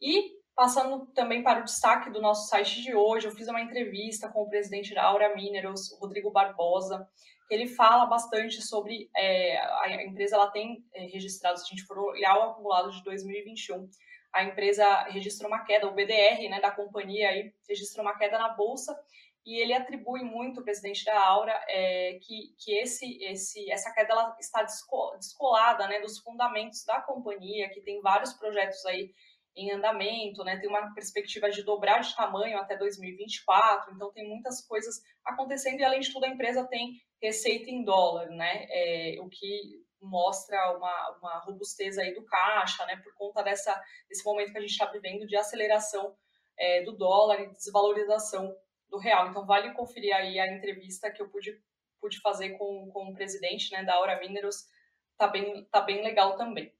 E 0.00 0.32
passando 0.54 1.06
também 1.14 1.42
para 1.42 1.60
o 1.60 1.64
destaque 1.64 2.10
do 2.10 2.20
nosso 2.20 2.48
site 2.48 2.82
de 2.82 2.94
hoje, 2.94 3.26
eu 3.26 3.32
fiz 3.32 3.48
uma 3.48 3.60
entrevista 3.60 4.28
com 4.28 4.42
o 4.42 4.48
presidente 4.48 4.94
da 4.94 5.04
Aura 5.04 5.34
Minerals, 5.34 5.96
Rodrigo 6.00 6.30
Barbosa, 6.30 7.08
que 7.48 7.54
ele 7.54 7.66
fala 7.66 8.06
bastante 8.06 8.60
sobre 8.62 9.10
é, 9.16 9.58
a 9.58 10.02
empresa 10.02 10.36
ela 10.36 10.50
tem 10.50 10.84
é, 10.94 11.06
registrado, 11.06 11.58
se 11.58 11.64
a 11.64 11.68
gente 11.68 11.84
for 11.84 11.98
olhar 11.98 12.36
o 12.38 12.50
acumulado 12.50 12.90
de 12.90 13.02
2021, 13.04 13.88
a 14.32 14.44
empresa 14.44 15.02
registrou 15.04 15.50
uma 15.50 15.64
queda, 15.64 15.86
o 15.86 15.94
BDR 15.94 16.48
né, 16.48 16.60
da 16.60 16.70
companhia 16.70 17.28
aí, 17.28 17.52
registrou 17.68 18.04
uma 18.04 18.16
queda 18.16 18.38
na 18.38 18.48
bolsa 18.48 18.98
e 19.44 19.60
ele 19.60 19.72
atribui 19.72 20.22
muito, 20.22 20.60
o 20.60 20.64
presidente 20.64 21.04
da 21.04 21.18
Aura, 21.18 21.52
é, 21.68 22.18
que, 22.22 22.54
que 22.58 22.78
esse, 22.78 23.22
esse, 23.24 23.70
essa 23.70 23.92
queda 23.92 24.12
ela 24.12 24.36
está 24.38 24.62
descolada 24.62 25.88
né, 25.88 26.00
dos 26.00 26.18
fundamentos 26.20 26.84
da 26.84 27.00
companhia, 27.00 27.68
que 27.70 27.80
tem 27.80 28.00
vários 28.00 28.32
projetos 28.34 28.84
aí 28.86 29.12
em 29.54 29.70
andamento, 29.70 30.42
né, 30.44 30.58
tem 30.58 30.68
uma 30.68 30.94
perspectiva 30.94 31.50
de 31.50 31.62
dobrar 31.62 32.00
de 32.00 32.14
tamanho 32.14 32.56
até 32.58 32.76
2024, 32.76 33.92
então 33.94 34.10
tem 34.12 34.26
muitas 34.26 34.64
coisas 34.66 35.02
acontecendo 35.24 35.80
e, 35.80 35.84
além 35.84 36.00
de 36.00 36.10
tudo, 36.10 36.24
a 36.24 36.28
empresa 36.28 36.66
tem 36.68 36.92
receita 37.20 37.68
em 37.68 37.84
dólar, 37.84 38.28
né, 38.30 38.66
é, 38.70 39.16
o 39.20 39.28
que 39.28 39.82
mostra 40.00 40.76
uma, 40.76 41.18
uma 41.18 41.38
robustez 41.40 41.98
aí 41.98 42.14
do 42.14 42.24
caixa, 42.24 42.86
né, 42.86 42.96
por 42.96 43.14
conta 43.14 43.42
dessa, 43.42 43.78
desse 44.08 44.24
momento 44.24 44.52
que 44.52 44.58
a 44.58 44.60
gente 44.60 44.70
está 44.70 44.86
vivendo 44.86 45.26
de 45.26 45.36
aceleração 45.36 46.14
é, 46.58 46.82
do 46.82 46.92
dólar 46.92 47.40
e 47.40 47.52
desvalorização 47.52 48.54
do 48.92 48.98
real. 48.98 49.30
Então, 49.30 49.46
vale 49.46 49.72
conferir 49.72 50.14
aí 50.14 50.38
a 50.38 50.54
entrevista 50.54 51.10
que 51.10 51.22
eu 51.22 51.28
pude, 51.30 51.58
pude 51.98 52.20
fazer 52.20 52.50
com, 52.50 52.90
com 52.92 53.08
o 53.08 53.14
presidente 53.14 53.72
né, 53.72 53.82
da 53.82 53.94
Aura 53.94 54.20
Minerals, 54.20 54.68
tá 55.16 55.26
bem, 55.26 55.64
tá 55.64 55.80
bem 55.80 56.04
legal 56.04 56.36
também. 56.36 56.70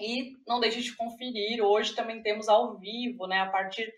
E 0.00 0.36
não 0.46 0.58
deixe 0.58 0.82
de 0.82 0.96
conferir, 0.96 1.62
hoje 1.62 1.94
também 1.94 2.20
temos 2.22 2.48
ao 2.48 2.76
vivo, 2.76 3.28
né, 3.28 3.40
a 3.40 3.50
partir 3.50 3.94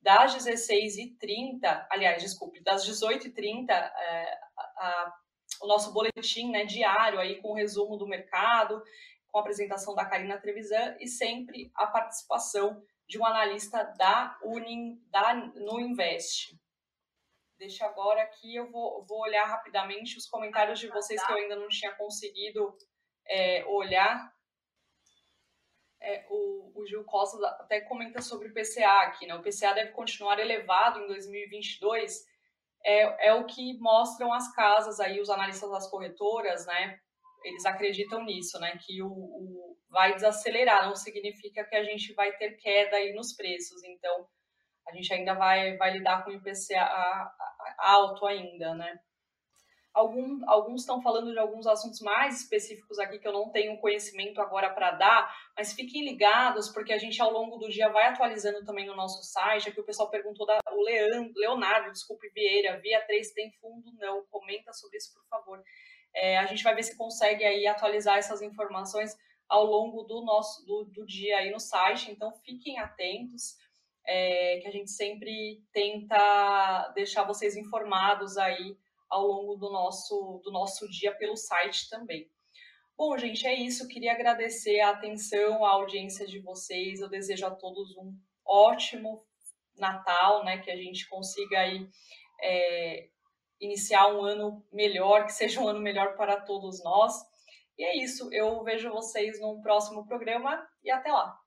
das 0.00 0.36
16h30, 0.36 1.86
aliás, 1.90 2.22
desculpe, 2.22 2.62
das 2.62 2.88
18h30, 2.88 3.68
é, 3.70 4.38
o 5.60 5.66
nosso 5.66 5.92
boletim 5.92 6.52
né, 6.52 6.64
diário 6.64 7.18
aí 7.18 7.42
com 7.42 7.48
o 7.48 7.54
resumo 7.54 7.96
do 7.96 8.06
mercado, 8.06 8.80
com 9.26 9.38
a 9.38 9.40
apresentação 9.40 9.96
da 9.96 10.04
Karina 10.04 10.38
Trevisan 10.38 10.96
e 11.00 11.08
sempre 11.08 11.72
a 11.74 11.88
participação 11.88 12.80
de 13.08 13.18
um 13.18 13.26
analista 13.26 13.82
da 13.98 14.38
Unim, 14.44 15.02
da, 15.10 15.34
no 15.34 15.80
Invest. 15.80 16.56
Deixa 17.58 17.84
agora 17.86 18.22
aqui, 18.22 18.54
eu 18.54 18.70
vou, 18.70 19.04
vou 19.04 19.20
olhar 19.20 19.44
rapidamente 19.44 20.16
os 20.16 20.28
comentários 20.28 20.78
de 20.78 20.88
vocês 20.88 21.24
que 21.24 21.32
eu 21.32 21.36
ainda 21.36 21.56
não 21.56 21.68
tinha 21.68 21.92
conseguido 21.96 22.72
é, 23.26 23.64
olhar. 23.66 24.32
É, 26.00 26.24
o, 26.30 26.72
o, 26.76 26.86
Gil 26.86 27.02
Costa 27.04 27.36
até 27.60 27.80
comenta 27.80 28.22
sobre 28.22 28.48
o 28.48 28.54
PCA 28.54 29.02
aqui, 29.02 29.26
né? 29.26 29.34
O 29.34 29.42
PCA 29.42 29.74
deve 29.74 29.90
continuar 29.90 30.38
elevado 30.38 31.00
em 31.00 31.08
2022, 31.08 32.24
é, 32.84 33.28
é 33.28 33.34
o 33.34 33.44
que 33.44 33.76
mostram 33.80 34.32
as 34.32 34.54
casas 34.54 35.00
aí, 35.00 35.20
os 35.20 35.28
analistas 35.28 35.68
das 35.68 35.90
corretoras, 35.90 36.64
né? 36.66 37.00
Eles 37.42 37.66
acreditam 37.66 38.22
nisso, 38.22 38.60
né? 38.60 38.78
Que 38.86 39.02
o, 39.02 39.10
o 39.10 39.76
vai 39.90 40.14
desacelerar, 40.14 40.86
não 40.86 40.94
significa 40.94 41.64
que 41.64 41.74
a 41.74 41.82
gente 41.82 42.12
vai 42.14 42.36
ter 42.36 42.52
queda 42.52 42.96
aí 42.96 43.12
nos 43.12 43.32
preços. 43.32 43.82
Então, 43.82 44.28
a 44.88 44.94
gente 44.94 45.12
ainda 45.12 45.34
vai, 45.34 45.76
vai 45.76 45.92
lidar 45.92 46.24
com 46.24 46.30
o 46.30 46.34
IPCA 46.34 47.30
alto 47.78 48.26
ainda, 48.26 48.74
né? 48.74 48.98
Algum, 49.92 50.48
alguns 50.48 50.82
estão 50.82 51.02
falando 51.02 51.32
de 51.32 51.38
alguns 51.38 51.66
assuntos 51.66 52.00
mais 52.00 52.42
específicos 52.42 52.98
aqui 52.98 53.18
que 53.18 53.26
eu 53.26 53.32
não 53.32 53.50
tenho 53.50 53.80
conhecimento 53.80 54.40
agora 54.40 54.70
para 54.70 54.92
dar, 54.92 55.34
mas 55.56 55.72
fiquem 55.72 56.04
ligados, 56.04 56.68
porque 56.68 56.92
a 56.92 56.98
gente 56.98 57.20
ao 57.20 57.32
longo 57.32 57.56
do 57.56 57.68
dia 57.68 57.88
vai 57.88 58.06
atualizando 58.06 58.64
também 58.64 58.86
no 58.86 58.94
nosso 58.94 59.22
site. 59.24 59.68
Aqui 59.68 59.80
o 59.80 59.84
pessoal 59.84 60.08
perguntou 60.08 60.46
da 60.46 60.58
o 60.70 60.82
Leandro, 60.82 61.32
Leonardo, 61.36 61.90
desculpe, 61.90 62.30
Vieira, 62.30 62.78
Via 62.80 63.04
3 63.06 63.32
tem 63.32 63.50
fundo? 63.60 63.92
Não, 63.98 64.24
comenta 64.30 64.72
sobre 64.72 64.98
isso, 64.98 65.12
por 65.12 65.26
favor. 65.28 65.60
É, 66.14 66.38
a 66.38 66.46
gente 66.46 66.62
vai 66.62 66.74
ver 66.74 66.84
se 66.84 66.96
consegue 66.96 67.44
aí 67.44 67.66
atualizar 67.66 68.18
essas 68.18 68.40
informações 68.40 69.16
ao 69.48 69.64
longo 69.64 70.04
do 70.04 70.20
nosso 70.22 70.64
do, 70.64 70.84
do 70.84 71.06
dia 71.06 71.38
aí 71.38 71.50
no 71.50 71.58
site, 71.58 72.10
então 72.10 72.30
fiquem 72.44 72.78
atentos 72.78 73.56
é, 74.08 74.58
que 74.60 74.66
a 74.66 74.70
gente 74.70 74.90
sempre 74.90 75.62
tenta 75.70 76.90
deixar 76.94 77.24
vocês 77.24 77.56
informados 77.56 78.38
aí 78.38 78.74
ao 79.10 79.26
longo 79.26 79.54
do 79.56 79.70
nosso, 79.70 80.40
do 80.42 80.50
nosso 80.50 80.88
dia 80.88 81.14
pelo 81.14 81.36
site 81.36 81.90
também. 81.90 82.26
Bom, 82.96 83.16
gente, 83.18 83.46
é 83.46 83.54
isso. 83.54 83.86
Queria 83.86 84.12
agradecer 84.12 84.80
a 84.80 84.90
atenção, 84.90 85.62
a 85.62 85.72
audiência 85.72 86.26
de 86.26 86.40
vocês. 86.40 87.00
Eu 87.00 87.08
desejo 87.08 87.46
a 87.46 87.50
todos 87.50 87.94
um 87.98 88.16
ótimo 88.44 89.22
Natal, 89.76 90.42
né? 90.42 90.58
Que 90.58 90.70
a 90.70 90.76
gente 90.76 91.06
consiga 91.08 91.60
aí 91.60 91.86
é, 92.42 93.08
iniciar 93.60 94.08
um 94.08 94.24
ano 94.24 94.66
melhor, 94.72 95.26
que 95.26 95.32
seja 95.32 95.60
um 95.60 95.68
ano 95.68 95.80
melhor 95.80 96.16
para 96.16 96.40
todos 96.40 96.82
nós. 96.82 97.14
E 97.76 97.84
é 97.84 97.96
isso. 98.02 98.32
Eu 98.32 98.64
vejo 98.64 98.90
vocês 98.90 99.38
num 99.38 99.60
próximo 99.60 100.06
programa 100.06 100.66
e 100.82 100.90
até 100.90 101.12
lá. 101.12 101.38